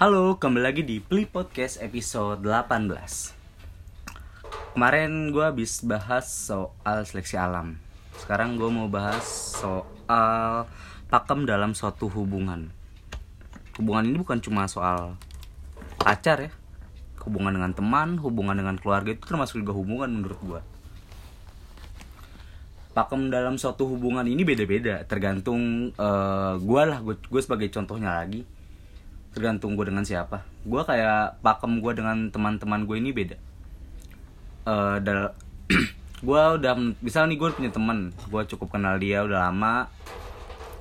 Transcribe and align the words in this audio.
Halo, 0.00 0.40
kembali 0.40 0.64
lagi 0.64 0.80
di 0.80 0.96
Pli 0.96 1.28
Podcast 1.28 1.76
episode 1.76 2.40
18 2.40 3.36
Kemarin 4.72 5.28
gue 5.28 5.44
habis 5.44 5.84
bahas 5.84 6.24
soal 6.24 7.04
seleksi 7.04 7.36
alam. 7.36 7.76
Sekarang 8.16 8.56
gue 8.56 8.64
mau 8.72 8.88
bahas 8.88 9.20
soal 9.60 10.64
pakem 11.12 11.44
dalam 11.44 11.76
suatu 11.76 12.08
hubungan. 12.16 12.72
Hubungan 13.76 14.08
ini 14.08 14.16
bukan 14.24 14.40
cuma 14.40 14.64
soal 14.72 15.20
pacar 16.00 16.48
ya. 16.48 16.52
Hubungan 17.20 17.60
dengan 17.60 17.76
teman, 17.76 18.16
hubungan 18.24 18.56
dengan 18.56 18.80
keluarga 18.80 19.12
itu 19.12 19.28
termasuk 19.28 19.60
juga 19.60 19.76
hubungan 19.76 20.08
menurut 20.08 20.40
gue 20.40 20.60
Pakem 22.96 23.28
dalam 23.28 23.60
suatu 23.60 23.84
hubungan 23.84 24.24
ini 24.24 24.48
beda-beda 24.48 25.04
Tergantung 25.04 25.92
uh, 26.00 26.56
gue 26.56 26.82
lah, 26.88 27.04
gue 27.04 27.40
sebagai 27.44 27.68
contohnya 27.68 28.16
lagi 28.16 28.48
tergantung 29.30 29.78
gue 29.78 29.86
dengan 29.86 30.02
siapa. 30.02 30.42
Gue 30.66 30.82
kayak 30.82 31.42
pakem 31.42 31.78
gue 31.78 31.92
dengan 31.94 32.28
teman-teman 32.30 32.84
gue 32.86 32.96
ini 32.98 33.10
beda. 33.14 33.36
Uh, 34.66 34.96
dal 35.00 35.32
gue 36.26 36.42
udah 36.60 36.74
misal 37.00 37.30
nih 37.30 37.40
gue 37.40 37.48
punya 37.56 37.72
teman 37.72 38.12
gue 38.12 38.42
cukup 38.44 38.76
kenal 38.76 39.00
dia 39.00 39.24
udah 39.24 39.48
lama 39.48 39.88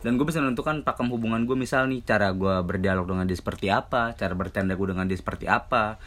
dan 0.04 0.20
gue 0.20 0.28
bisa 0.28 0.44
menentukan 0.44 0.84
pakem 0.84 1.08
hubungan 1.08 1.48
gue 1.48 1.56
misal 1.56 1.88
nih 1.88 2.04
cara 2.04 2.36
gue 2.36 2.60
berdialog 2.68 3.08
dengan 3.08 3.24
dia 3.24 3.40
seperti 3.40 3.72
apa 3.72 4.16
cara 4.20 4.36
bercanda 4.36 4.76
gue 4.76 4.88
dengan 4.88 5.08
dia 5.08 5.18
seperti 5.20 5.48
apa. 5.48 6.00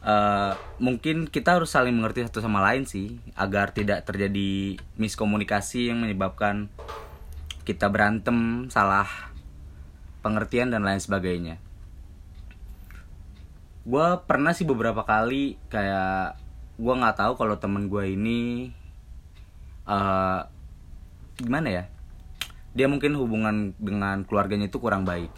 Uh, 0.00 0.56
mungkin 0.80 1.28
kita 1.28 1.60
harus 1.60 1.76
saling 1.76 1.92
mengerti 1.92 2.24
satu 2.24 2.40
sama 2.40 2.64
lain 2.64 2.88
sih 2.88 3.20
agar 3.36 3.76
tidak 3.76 4.08
terjadi 4.08 4.80
miskomunikasi 4.96 5.92
yang 5.92 6.00
menyebabkan 6.00 6.72
kita 7.68 7.92
berantem 7.92 8.66
salah 8.72 9.29
pengertian 10.20 10.72
dan 10.72 10.84
lain 10.84 11.00
sebagainya. 11.00 11.56
Gue 13.84 14.06
pernah 14.28 14.52
sih 14.52 14.68
beberapa 14.68 15.02
kali 15.02 15.56
kayak 15.72 16.36
gue 16.80 16.94
nggak 16.96 17.16
tahu 17.20 17.32
kalau 17.36 17.60
temen 17.60 17.92
gue 17.92 18.04
ini 18.16 18.72
uh, 19.84 20.48
gimana 21.36 21.68
ya 21.68 21.84
dia 22.70 22.86
mungkin 22.86 23.18
hubungan 23.18 23.74
dengan 23.76 24.22
keluarganya 24.22 24.70
itu 24.70 24.78
kurang 24.78 25.02
baik. 25.02 25.32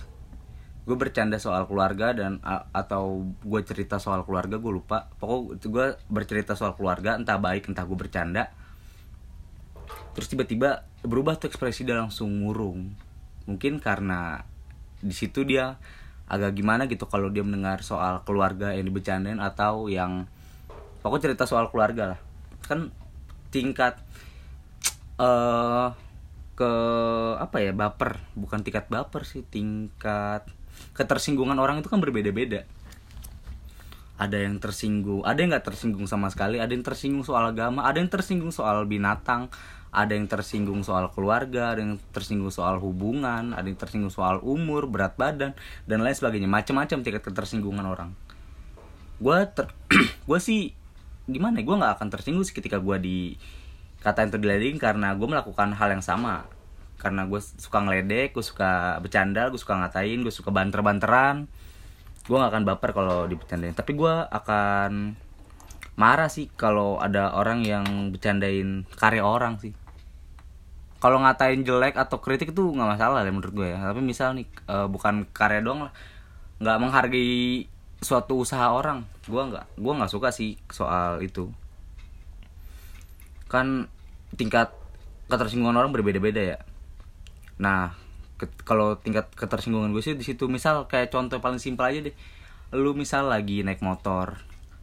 Gue 0.85 0.99
bercanda 0.99 1.39
soal 1.39 1.65
keluarga 1.65 2.13
dan 2.13 2.43
atau 2.75 3.33
gue 3.41 3.61
cerita 3.65 3.97
soal 3.97 4.27
keluarga 4.29 4.61
gue 4.61 4.73
lupa. 4.73 5.09
Pokok 5.17 5.57
gue 5.63 5.87
bercerita 6.13 6.53
soal 6.59 6.77
keluarga 6.77 7.17
entah 7.17 7.41
baik 7.41 7.73
entah 7.73 7.89
gue 7.89 7.97
bercanda. 7.97 8.53
Terus 10.13 10.29
tiba-tiba 10.29 10.85
berubah 11.01 11.41
tuh 11.41 11.49
ekspresi 11.49 11.89
dia 11.89 11.97
langsung 11.97 12.29
murung. 12.29 12.93
Mungkin 13.49 13.81
karena 13.81 14.45
di 15.03 15.13
situ 15.13 15.43
dia 15.43 15.77
agak 16.31 16.57
gimana 16.57 16.89
gitu 16.89 17.05
kalau 17.11 17.29
dia 17.29 17.45
mendengar 17.45 17.85
soal 17.85 18.25
keluarga 18.25 18.73
yang 18.73 18.89
dibecandain 18.89 19.37
atau 19.43 19.91
yang 19.91 20.25
pokok 21.05 21.29
cerita 21.29 21.45
soal 21.45 21.69
keluarga 21.69 22.17
lah. 22.17 22.21
Kan 22.65 22.95
tingkat 23.53 24.01
uh, 25.21 25.93
ke 26.57 26.73
apa 27.37 27.57
ya 27.61 27.77
baper. 27.77 28.23
Bukan 28.33 28.65
tingkat 28.65 28.89
baper 28.89 29.29
sih 29.29 29.45
tingkat 29.45 30.47
ketersinggungan 30.97 31.59
orang 31.61 31.85
itu 31.85 31.93
kan 31.93 32.01
berbeda-beda. 32.01 32.65
Ada 34.17 34.47
yang 34.47 34.63
tersinggung 34.63 35.27
ada 35.27 35.37
yang 35.37 35.51
nggak 35.51 35.67
tersinggung 35.67 36.07
sama 36.07 36.31
sekali 36.31 36.63
ada 36.63 36.71
yang 36.71 36.87
tersinggung 36.87 37.27
soal 37.27 37.51
agama 37.51 37.83
ada 37.83 37.99
yang 37.99 38.07
tersinggung 38.07 38.55
soal 38.55 38.87
binatang 38.87 39.51
ada 39.93 40.17
yang 40.17 40.25
tersinggung 40.25 40.81
soal 40.81 41.13
keluarga, 41.13 41.77
ada 41.77 41.85
yang 41.85 42.01
tersinggung 42.17 42.49
soal 42.49 42.81
hubungan, 42.81 43.53
ada 43.53 43.69
yang 43.69 43.77
tersinggung 43.77 44.09
soal 44.09 44.41
umur, 44.41 44.89
berat 44.89 45.21
badan, 45.21 45.53
dan 45.85 46.01
lain 46.01 46.17
sebagainya. 46.17 46.49
Macam-macam 46.49 47.05
tingkat 47.05 47.21
ketersinggungan 47.21 47.85
orang. 47.85 48.17
Gue 49.21 49.45
ter 49.53 49.69
gue 50.29 50.39
sih 50.41 50.73
gimana? 51.29 51.61
ya 51.61 51.69
Gue 51.69 51.77
nggak 51.77 52.01
akan 52.01 52.09
tersinggung 52.09 52.49
sih 52.49 52.57
ketika 52.57 52.81
gue 52.81 52.97
di 53.05 53.19
kata 54.01 54.33
itu 54.33 54.41
dileding 54.41 54.81
karena 54.81 55.13
gue 55.13 55.29
melakukan 55.29 55.77
hal 55.77 55.93
yang 55.93 56.01
sama. 56.01 56.49
Karena 56.97 57.29
gue 57.29 57.39
suka 57.61 57.85
ngeledek, 57.85 58.33
gue 58.33 58.41
suka 58.41 58.97
bercanda, 58.97 59.53
gue 59.53 59.61
suka 59.61 59.77
ngatain, 59.77 60.25
gue 60.25 60.33
suka 60.33 60.49
banter-banteran. 60.49 61.53
Gue 62.25 62.37
gak 62.41 62.49
akan 62.49 62.65
baper 62.65 62.97
kalau 62.97 63.29
dibercandain. 63.29 63.77
Tapi 63.77 63.93
gue 63.93 64.15
akan 64.25 65.21
marah 66.01 66.33
sih 66.33 66.49
kalau 66.57 66.97
ada 66.97 67.37
orang 67.37 67.61
yang 67.69 67.85
bercandain 68.09 68.89
karya 68.97 69.21
orang 69.21 69.61
sih 69.61 69.77
kalau 71.03 71.19
ngatain 71.19 71.67
jelek 71.67 71.99
atau 71.99 72.23
kritik 72.23 72.55
itu 72.55 72.63
nggak 72.63 72.95
masalah 72.95 73.27
ya 73.27 73.35
menurut 73.35 73.51
gue 73.51 73.69
ya. 73.75 73.91
Tapi 73.91 73.99
misal 73.99 74.39
nih 74.39 74.47
uh, 74.71 74.87
bukan 74.87 75.27
karya 75.35 75.59
doang 75.59 75.91
lah. 75.91 75.93
Nggak 76.63 76.79
menghargai 76.79 77.67
suatu 77.99 78.47
usaha 78.47 78.71
orang. 78.71 79.03
Gue 79.27 79.43
nggak 79.43 79.83
gue 79.83 79.93
nggak 79.99 80.13
suka 80.15 80.31
sih 80.31 80.55
soal 80.71 81.19
itu. 81.19 81.51
Kan 83.51 83.91
tingkat 84.39 84.71
ketersinggungan 85.27 85.75
orang 85.75 85.91
berbeda-beda 85.91 86.39
ya. 86.39 86.59
Nah 87.59 87.99
kalau 88.63 88.95
tingkat 88.95 89.27
ketersinggungan 89.35 89.91
gue 89.91 90.07
sih 90.07 90.15
di 90.15 90.23
situ. 90.23 90.47
Misal 90.47 90.87
kayak 90.87 91.11
contoh 91.11 91.43
paling 91.43 91.59
simpel 91.59 91.91
aja 91.91 91.99
deh. 91.99 92.15
Lu 92.79 92.95
misal 92.95 93.27
lagi 93.27 93.67
naik 93.67 93.83
motor 93.83 94.39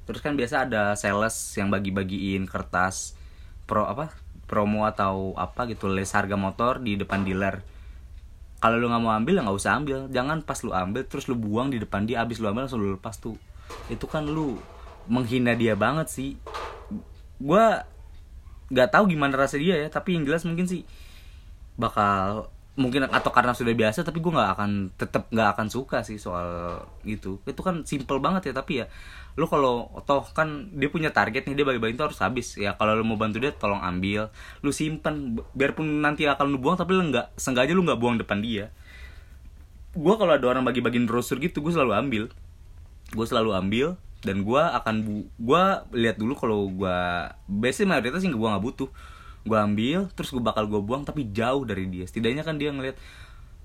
terus 0.10 0.26
kan 0.26 0.34
biasa 0.34 0.66
ada 0.66 0.98
sales 0.98 1.38
yang 1.54 1.70
bagi-bagiin 1.70 2.50
kertas 2.50 3.14
pro 3.70 3.86
apa 3.86 4.10
promo 4.50 4.90
atau 4.90 5.38
apa 5.38 5.70
gitu 5.70 5.86
les 5.86 6.10
harga 6.10 6.34
motor 6.34 6.82
di 6.82 6.98
depan 6.98 7.22
dealer. 7.22 7.62
Kalau 8.60 8.82
lu 8.82 8.90
nggak 8.90 9.04
mau 9.06 9.14
ambil 9.14 9.40
ya 9.40 9.42
nggak 9.46 9.58
usah 9.62 9.78
ambil. 9.78 10.10
Jangan 10.10 10.42
pas 10.42 10.58
lu 10.66 10.74
ambil 10.74 11.06
terus 11.06 11.30
lu 11.30 11.38
buang 11.38 11.70
di 11.70 11.78
depan 11.78 12.10
dia. 12.10 12.26
Abis 12.26 12.42
lu 12.42 12.50
ambil 12.50 12.66
langsung 12.66 12.82
lu 12.82 12.98
lepas 12.98 13.22
tuh. 13.22 13.38
Itu 13.88 14.10
kan 14.10 14.26
lu 14.26 14.58
menghina 15.06 15.54
dia 15.54 15.78
banget 15.78 16.10
sih. 16.10 16.36
Gue 17.38 17.64
nggak 18.70 18.90
tahu 18.94 19.14
gimana 19.14 19.34
rasa 19.34 19.58
dia 19.58 19.78
ya 19.78 19.90
tapi 19.90 20.14
yang 20.14 20.30
jelas 20.30 20.46
mungkin 20.46 20.70
sih 20.70 20.86
bakal 21.74 22.54
mungkin 22.80 23.04
atau 23.12 23.28
karena 23.36 23.52
sudah 23.52 23.76
biasa 23.76 24.08
tapi 24.08 24.24
gue 24.24 24.32
nggak 24.32 24.52
akan 24.56 24.72
tetap 24.96 25.28
nggak 25.28 25.50
akan 25.52 25.68
suka 25.68 26.00
sih 26.08 26.16
soal 26.16 26.80
itu. 27.04 27.44
Itu 27.44 27.60
kan 27.60 27.84
simple 27.84 28.24
banget 28.24 28.50
ya 28.50 28.54
tapi 28.56 28.82
ya 28.82 28.86
lu 29.36 29.46
kalau 29.48 29.92
toh 30.08 30.24
kan 30.32 30.72
dia 30.76 30.88
punya 30.88 31.12
target 31.12 31.48
nih 31.48 31.60
dia 31.60 31.66
bagi-bagi 31.68 32.00
itu 32.00 32.04
harus 32.08 32.20
habis. 32.24 32.56
Ya 32.56 32.80
kalau 32.80 32.96
lu 32.96 33.04
mau 33.04 33.20
bantu 33.20 33.44
dia 33.44 33.52
tolong 33.52 33.84
ambil. 33.84 34.32
Lu 34.64 34.72
simpen 34.72 35.44
biarpun 35.52 36.00
nanti 36.00 36.24
akan 36.24 36.56
lu 36.56 36.58
buang 36.58 36.80
tapi 36.80 36.96
lu 36.96 37.12
nggak 37.12 37.36
sengaja 37.36 37.76
lu 37.76 37.84
nggak 37.84 38.00
buang 38.00 38.16
depan 38.16 38.40
dia. 38.40 38.72
Gue 39.92 40.16
kalau 40.16 40.32
ada 40.32 40.46
orang 40.48 40.64
bagi-bagiin 40.64 41.04
brosur 41.04 41.36
gitu 41.44 41.60
gue 41.60 41.76
selalu 41.76 41.92
ambil. 42.00 42.24
Gue 43.12 43.26
selalu 43.28 43.52
ambil 43.60 43.88
dan 44.20 44.44
gue 44.44 44.62
akan 44.62 44.96
bu 45.04 45.14
gue 45.40 45.64
lihat 45.96 46.20
dulu 46.20 46.36
kalau 46.36 46.68
gue 46.68 46.98
biasanya 47.48 47.96
mayoritas 47.96 48.20
sih 48.20 48.32
gue 48.32 48.50
nggak 48.52 48.64
butuh 48.64 48.92
gue 49.48 49.58
ambil 49.58 50.12
terus 50.16 50.30
gue 50.36 50.44
bakal 50.44 50.68
gue 50.68 50.82
buang 50.84 51.08
tapi 51.08 51.32
jauh 51.32 51.64
dari 51.64 51.88
dia. 51.88 52.06
Setidaknya 52.08 52.44
kan 52.44 52.60
dia 52.60 52.74
ngeliat 52.74 52.98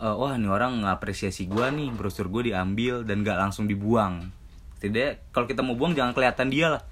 uh, 0.02 0.14
wah 0.14 0.34
ini 0.34 0.46
orang 0.46 0.82
ngapresiasi 0.86 1.50
gue 1.50 1.66
nih 1.70 1.90
brosur 1.94 2.30
gue 2.30 2.52
diambil 2.52 3.02
dan 3.02 3.26
gak 3.26 3.38
langsung 3.38 3.66
dibuang. 3.66 4.30
Tidak 4.78 5.34
kalau 5.34 5.46
kita 5.48 5.64
mau 5.64 5.74
buang 5.74 5.96
jangan 5.96 6.12
kelihatan 6.12 6.48
dia 6.50 6.78
lah. 6.78 6.82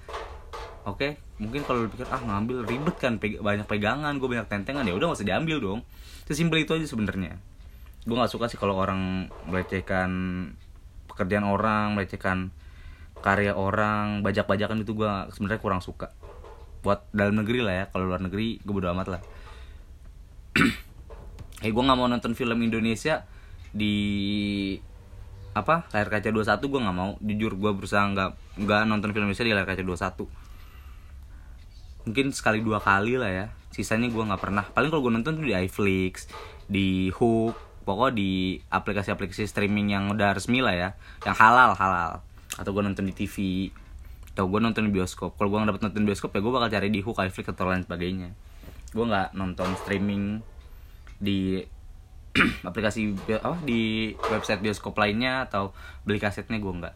Oke? 0.83 0.97
Okay? 0.99 1.11
mungkin 1.33 1.65
kalau 1.65 1.89
pikir 1.89 2.07
ah 2.07 2.21
ngambil 2.21 2.63
ribet 2.63 2.95
kan 3.01 3.17
peg 3.17 3.41
banyak 3.41 3.65
pegangan 3.65 4.15
gue 4.21 4.29
banyak 4.29 4.47
tentengan 4.47 4.85
ya 4.85 4.93
udah 4.95 5.11
gak 5.11 5.19
usah 5.19 5.27
diambil 5.27 5.57
dong. 5.59 5.79
Sesimpel 6.23 6.63
itu 6.63 6.71
aja 6.75 6.87
sebenarnya. 6.87 7.35
Gue 8.03 8.15
nggak 8.15 8.31
suka 8.31 8.51
sih 8.51 8.59
kalau 8.59 8.79
orang 8.79 9.31
melecehkan 9.47 10.11
pekerjaan 11.07 11.45
orang 11.45 11.93
melecehkan 11.93 12.49
karya 13.23 13.55
orang 13.55 14.25
bajak-bajakan 14.25 14.83
itu 14.83 14.97
gue 14.97 15.11
sebenarnya 15.31 15.61
kurang 15.63 15.79
suka 15.79 16.11
buat 16.83 17.07
dalam 17.15 17.39
negeri 17.39 17.63
lah 17.63 17.73
ya. 17.73 17.85
Kalau 17.89 18.05
luar 18.05 18.21
negeri 18.21 18.59
gue 18.59 18.73
bodo 18.73 18.91
amat 18.91 19.07
lah. 19.17 19.21
Eh 21.63 21.71
gue 21.71 21.79
nggak 21.79 21.95
mau 21.95 22.11
nonton 22.11 22.35
film 22.35 22.59
Indonesia 22.59 23.23
di 23.71 23.95
apa 25.55 25.87
layar 25.95 26.11
kaca 26.11 26.27
21 26.27 26.59
gue 26.59 26.79
nggak 26.83 26.97
mau. 26.97 27.15
Jujur 27.23 27.55
gue 27.55 27.71
berusaha 27.71 28.03
nggak 28.03 28.59
nggak 28.59 28.81
nonton 28.83 29.15
film 29.15 29.31
Indonesia 29.31 29.47
di 29.47 29.53
layar 29.55 29.67
kaca 29.71 29.79
21 29.79 30.43
mungkin 32.03 32.35
sekali 32.35 32.59
dua 32.59 32.83
kali 32.83 33.15
lah 33.15 33.31
ya. 33.31 33.45
Sisanya 33.71 34.11
gue 34.11 34.23
nggak 34.23 34.41
pernah. 34.43 34.67
Paling 34.69 34.91
kalau 34.91 35.07
gue 35.07 35.13
nonton 35.15 35.39
tuh 35.39 35.45
di 35.47 35.55
iFlix 35.55 36.27
di 36.67 37.09
Hook 37.15 37.55
pokok 37.83 38.15
di 38.15 38.55
aplikasi-aplikasi 38.71 39.43
streaming 39.43 39.91
yang 39.91 40.07
udah 40.11 40.35
resmi 40.35 40.59
lah 40.59 40.75
ya. 40.75 40.89
Yang 41.23 41.35
halal 41.39 41.71
halal. 41.75 42.11
Atau 42.59 42.75
gue 42.75 42.83
nonton 42.83 43.07
di 43.07 43.13
TV 43.15 43.67
atau 44.33 44.49
gue 44.49 44.59
nonton 44.59 44.89
bioskop. 44.89 45.37
Kalau 45.37 45.53
gue 45.53 45.57
nggak 45.61 45.69
dapet 45.69 45.83
nonton 45.85 46.03
bioskop 46.09 46.33
ya 46.33 46.41
gue 46.41 46.53
bakal 46.53 46.69
cari 46.73 46.89
di 46.89 46.99
Hook 47.05 47.21
iFlix 47.21 47.53
atau 47.53 47.69
lain 47.69 47.85
sebagainya. 47.85 48.33
Gue 48.89 49.05
nggak 49.05 49.37
nonton 49.37 49.69
streaming 49.77 50.41
di 51.21 51.61
aplikasi 52.67 53.13
apa 53.29 53.61
di 53.61 54.11
website 54.17 54.65
bioskop 54.65 54.97
lainnya 54.97 55.45
atau 55.45 55.77
beli 56.01 56.17
kasetnya 56.17 56.57
gue 56.57 56.73
nggak. 56.73 56.95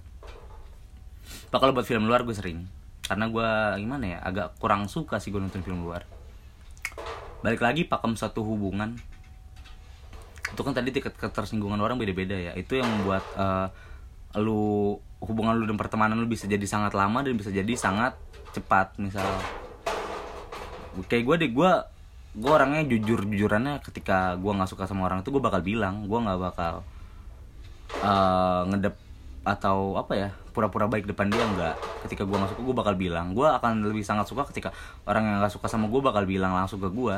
Pak 1.53 1.59
kalau 1.61 1.77
buat 1.77 1.85
film 1.85 2.09
luar 2.09 2.25
gue 2.25 2.33
sering. 2.33 2.65
Karena 3.05 3.29
gue 3.29 3.49
gimana 3.85 4.05
ya 4.17 4.19
agak 4.25 4.57
kurang 4.57 4.89
suka 4.89 5.21
sih 5.21 5.29
gue 5.29 5.37
nonton 5.37 5.61
film 5.61 5.85
luar. 5.85 6.09
Balik 7.45 7.61
lagi 7.61 7.85
pakem 7.85 8.17
satu 8.17 8.41
hubungan. 8.41 8.97
Itu 10.49 10.65
kan 10.65 10.73
tadi 10.73 10.89
tiket 10.89 11.13
ketersinggungan 11.21 11.77
orang 11.77 12.01
beda-beda 12.01 12.33
ya. 12.33 12.57
Itu 12.57 12.81
yang 12.81 12.89
membuat 12.89 13.21
uh, 13.37 13.69
lu 14.41 14.97
hubungan 15.23 15.57
lu 15.57 15.65
dan 15.65 15.77
pertemanan 15.79 16.17
lu 16.17 16.29
bisa 16.29 16.45
jadi 16.45 16.63
sangat 16.63 16.93
lama 16.93 17.25
dan 17.25 17.33
bisa 17.33 17.49
jadi 17.49 17.73
sangat 17.73 18.13
cepat 18.53 18.97
misal. 19.01 19.25
Kayak 21.09 21.23
gue 21.25 21.35
deh 21.45 21.51
gue 21.53 21.71
gue 22.37 22.51
orangnya 22.53 22.85
jujur 22.85 23.25
jujurannya 23.25 23.81
ketika 23.81 24.37
gue 24.37 24.51
nggak 24.53 24.69
suka 24.69 24.85
sama 24.85 25.09
orang 25.09 25.25
itu 25.25 25.33
gue 25.33 25.41
bakal 25.41 25.65
bilang 25.65 26.05
gue 26.05 26.19
nggak 26.21 26.37
bakal 26.37 26.85
uh, 28.05 28.61
ngedep 28.69 28.93
atau 29.41 29.97
apa 29.97 30.13
ya 30.13 30.29
pura-pura 30.53 30.85
baik 30.85 31.09
depan 31.09 31.29
dia 31.29 31.41
nggak. 31.41 32.05
Ketika 32.05 32.25
gue 32.25 32.37
nggak 32.37 32.51
suka 32.53 32.61
gue 32.61 32.75
bakal 32.75 32.93
bilang. 32.93 33.33
Gue 33.33 33.47
akan 33.47 33.85
lebih 33.89 34.05
sangat 34.05 34.29
suka 34.29 34.45
ketika 34.49 34.69
orang 35.09 35.23
yang 35.25 35.35
nggak 35.41 35.53
suka 35.53 35.69
sama 35.69 35.89
gue 35.89 36.01
bakal 36.01 36.25
bilang 36.25 36.53
langsung 36.53 36.81
ke 36.81 36.89
gue 36.89 37.17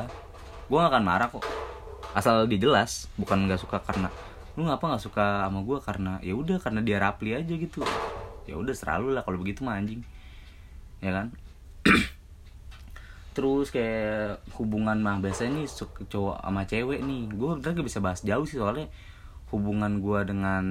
gue 0.70 0.78
gak 0.78 0.94
akan 0.94 1.04
marah 1.04 1.28
kok. 1.34 1.42
Asal 2.14 2.46
dia 2.46 2.62
jelas 2.62 3.10
bukan 3.18 3.50
nggak 3.50 3.58
suka 3.58 3.82
karena 3.82 4.14
lu 4.60 4.68
ngapa 4.68 4.92
nggak 4.92 5.04
suka 5.08 5.48
sama 5.48 5.64
gue 5.64 5.80
karena 5.80 6.20
ya 6.20 6.36
udah 6.36 6.60
karena 6.60 6.84
dia 6.84 7.00
rapli 7.00 7.32
aja 7.32 7.54
gitu. 7.56 7.80
Ya 8.44 8.60
udah 8.60 8.76
selalu 8.76 9.16
lah 9.16 9.24
kalau 9.24 9.40
begitu 9.40 9.64
mah 9.64 9.80
anjing. 9.80 10.04
Ya 11.00 11.16
kan? 11.16 11.32
Terus 13.40 13.72
kayak 13.72 14.44
hubungan 14.60 15.00
mah 15.00 15.24
biasanya 15.24 15.64
nih 15.64 15.72
cowok 16.12 16.44
sama 16.44 16.68
cewek 16.68 17.00
nih. 17.00 17.32
Gue 17.32 17.56
udah 17.56 17.72
gak 17.72 17.88
bisa 17.88 18.04
bahas 18.04 18.20
jauh 18.20 18.44
sih 18.44 18.60
soalnya 18.60 18.92
hubungan 19.56 20.04
gue 20.04 20.20
dengan 20.28 20.66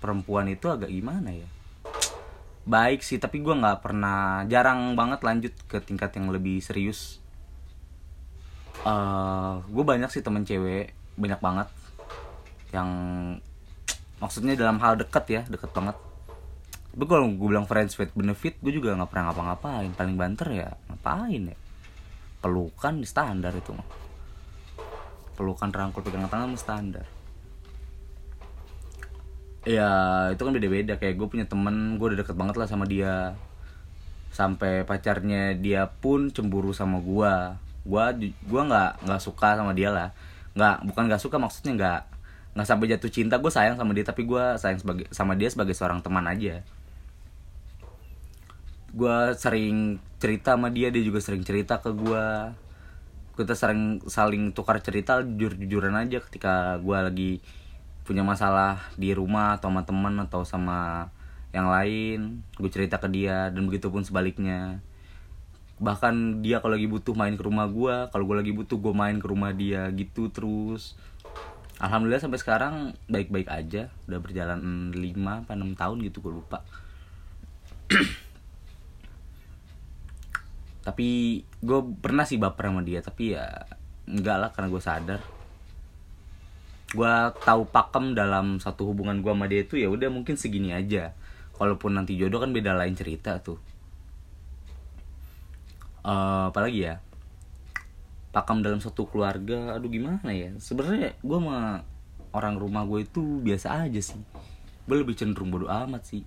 perempuan 0.00 0.48
itu 0.48 0.72
agak 0.72 0.88
gimana 0.88 1.36
ya? 1.36 1.48
Baik 2.64 3.04
sih 3.04 3.20
tapi 3.20 3.44
gue 3.44 3.52
nggak 3.52 3.84
pernah 3.84 4.48
jarang 4.48 4.96
banget 4.96 5.20
lanjut 5.20 5.52
ke 5.68 5.84
tingkat 5.84 6.16
yang 6.16 6.32
lebih 6.32 6.64
serius. 6.64 7.20
Uh, 8.80 8.88
eh, 8.88 9.52
gue 9.68 9.84
banyak 9.84 10.08
sih 10.08 10.24
temen 10.24 10.48
cewek 10.48 10.96
banyak 11.20 11.36
banget 11.44 11.68
yang 12.70 12.90
maksudnya 14.22 14.54
dalam 14.54 14.78
hal 14.78 14.98
deket 15.00 15.24
ya 15.30 15.42
deket 15.46 15.70
banget. 15.74 15.96
Tapi 16.90 17.04
kalau 17.06 17.30
gue 17.30 17.48
bilang 17.48 17.70
friends 17.70 17.94
with 17.98 18.10
benefit 18.18 18.58
gue 18.58 18.74
juga 18.74 18.94
nggak 18.98 19.10
pernah 19.10 19.30
ngapa-ngapain. 19.30 19.90
Paling 19.94 20.16
banter 20.18 20.48
ya 20.50 20.68
ngapain 20.90 21.42
ya? 21.54 21.58
Pelukan 22.42 22.94
standar 23.06 23.54
itu 23.54 23.70
mah. 23.74 23.86
Pelukan 25.38 25.70
rangkul 25.70 26.02
pegang 26.02 26.26
tangan 26.26 26.54
standar. 26.58 27.06
Ya 29.62 29.90
itu 30.34 30.42
kan 30.42 30.52
beda-beda. 30.54 30.98
Kayak 30.98 31.14
gue 31.18 31.26
punya 31.30 31.46
temen 31.46 31.98
gue 31.98 32.06
udah 32.14 32.18
deket 32.26 32.34
banget 32.34 32.56
lah 32.58 32.66
sama 32.66 32.90
dia. 32.90 33.38
Sampai 34.30 34.86
pacarnya 34.86 35.58
dia 35.58 35.90
pun 35.90 36.30
cemburu 36.30 36.70
sama 36.70 37.02
gue 37.02 37.34
gue 37.80 38.04
gue 38.44 38.60
nggak 38.60 39.08
nggak 39.08 39.22
suka 39.22 39.54
sama 39.54 39.72
dia 39.74 39.94
lah. 39.94 40.10
Nggak 40.58 40.76
bukan 40.90 41.02
nggak 41.06 41.22
suka 41.22 41.36
maksudnya 41.38 41.72
nggak 41.78 42.00
nggak 42.50 42.66
sampai 42.66 42.90
jatuh 42.90 43.10
cinta 43.14 43.38
gue 43.38 43.52
sayang 43.52 43.78
sama 43.78 43.94
dia 43.94 44.02
tapi 44.02 44.26
gue 44.26 44.44
sayang 44.58 44.82
sebagai 44.82 45.06
sama 45.14 45.38
dia 45.38 45.48
sebagai 45.50 45.74
seorang 45.74 46.02
teman 46.02 46.26
aja. 46.26 46.66
Gue 48.90 49.16
sering 49.38 50.02
cerita 50.18 50.58
sama 50.58 50.68
dia 50.74 50.90
dia 50.90 51.02
juga 51.02 51.22
sering 51.22 51.46
cerita 51.46 51.78
ke 51.78 51.94
gue 51.94 52.26
kita 53.38 53.54
sering 53.56 54.02
saling 54.04 54.52
tukar 54.52 54.82
cerita 54.84 55.22
jujur 55.24 55.56
jujuran 55.56 55.96
aja 55.96 56.20
ketika 56.20 56.76
gue 56.82 56.98
lagi 56.98 57.32
punya 58.04 58.26
masalah 58.26 58.82
di 58.98 59.14
rumah 59.14 59.56
atau 59.56 59.70
sama 59.70 59.86
teman 59.86 60.14
atau 60.18 60.42
sama 60.42 61.08
yang 61.54 61.70
lain. 61.70 62.42
Gue 62.58 62.70
cerita 62.70 62.98
ke 62.98 63.06
dia 63.06 63.54
dan 63.54 63.70
begitu 63.70 63.88
pun 63.94 64.02
sebaliknya. 64.02 64.82
Bahkan 65.78 66.44
dia 66.44 66.58
kalau 66.60 66.76
lagi 66.76 66.90
butuh 66.90 67.14
main 67.14 67.38
ke 67.38 67.42
rumah 67.46 67.70
gue 67.70 68.10
kalau 68.10 68.24
gue 68.26 68.36
lagi 68.42 68.52
butuh 68.52 68.76
gue 68.76 68.92
main 68.92 69.16
ke 69.16 69.26
rumah 69.30 69.54
dia 69.54 69.88
gitu 69.94 70.28
terus 70.28 70.98
alhamdulillah 71.80 72.20
sampai 72.20 72.38
sekarang 72.40 72.74
baik-baik 73.08 73.48
aja. 73.48 73.88
Udah 74.06 74.20
berjalan 74.20 74.92
5 74.92 75.00
apa 75.26 75.52
6 75.56 75.80
tahun 75.80 75.96
gitu 76.04 76.20
gue 76.20 76.32
lupa. 76.36 76.60
Tapi 80.86 81.08
gue 81.40 81.80
pernah 82.00 82.24
sih 82.28 82.40
baper 82.40 82.72
sama 82.72 82.80
dia 82.80 83.04
tapi 83.04 83.36
ya 83.36 83.44
enggak 84.08 84.36
lah 84.40 84.50
karena 84.52 84.68
gue 84.72 84.82
sadar. 84.82 85.20
Gue 86.90 87.14
tahu 87.44 87.68
pakem 87.68 88.16
dalam 88.16 88.60
satu 88.60 88.88
hubungan 88.88 89.20
gue 89.20 89.32
sama 89.32 89.46
dia 89.48 89.60
itu 89.64 89.76
ya 89.76 89.88
udah 89.92 90.08
mungkin 90.08 90.40
segini 90.40 90.72
aja. 90.72 91.12
Walaupun 91.60 92.00
nanti 92.00 92.16
jodoh 92.16 92.40
kan 92.40 92.56
beda 92.56 92.72
lain 92.72 92.96
cerita 92.96 93.36
tuh. 93.44 93.60
Uh, 96.00 96.48
apalagi 96.48 96.88
ya 96.88 96.96
pakam 98.30 98.62
dalam 98.62 98.78
satu 98.78 99.10
keluarga 99.10 99.74
aduh 99.74 99.90
gimana 99.90 100.30
ya 100.30 100.54
sebenarnya 100.62 101.18
gue 101.18 101.38
sama 101.38 101.82
orang 102.30 102.54
rumah 102.58 102.86
gue 102.86 103.02
itu 103.02 103.42
biasa 103.42 103.86
aja 103.86 103.98
sih 103.98 104.22
gue 104.86 104.96
lebih 104.96 105.18
cenderung 105.18 105.50
bodoh 105.50 105.70
amat 105.70 106.06
sih 106.06 106.22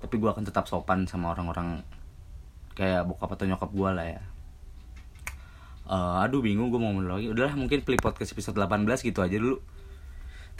tapi 0.00 0.20
gue 0.20 0.28
akan 0.28 0.44
tetap 0.44 0.68
sopan 0.68 1.08
sama 1.08 1.32
orang-orang 1.32 1.80
kayak 2.76 3.08
bokap 3.08 3.36
atau 3.36 3.44
nyokap 3.48 3.70
gue 3.72 3.90
lah 3.92 4.06
ya 4.06 4.22
uh, 5.88 6.24
aduh 6.24 6.44
bingung 6.44 6.68
gue 6.68 6.80
mau 6.80 6.92
lagi 7.00 7.32
udahlah 7.32 7.56
mungkin 7.56 7.84
play 7.84 7.96
podcast 7.96 8.36
episode 8.36 8.56
18 8.56 8.84
gitu 9.00 9.20
aja 9.24 9.36
dulu 9.36 9.60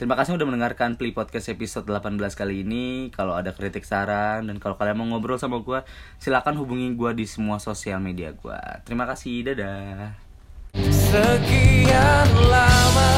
Terima 0.01 0.17
kasih 0.17 0.33
udah 0.33 0.49
mendengarkan 0.49 0.97
Play 0.97 1.13
Podcast 1.13 1.53
episode 1.53 1.85
18 1.85 2.17
kali 2.33 2.65
ini. 2.65 3.13
Kalau 3.13 3.37
ada 3.37 3.53
kritik 3.53 3.85
saran 3.85 4.49
dan 4.49 4.57
kalau 4.57 4.73
kalian 4.73 4.97
mau 4.97 5.05
ngobrol 5.05 5.37
sama 5.37 5.61
gue, 5.61 5.85
silakan 6.17 6.57
hubungi 6.57 6.97
gue 6.97 7.21
di 7.21 7.29
semua 7.29 7.61
sosial 7.61 8.01
media 8.01 8.33
gue. 8.33 8.57
Terima 8.81 9.05
kasih, 9.05 9.53
dadah. 9.53 10.30
Sekian 11.11 12.29
lama 12.47 13.11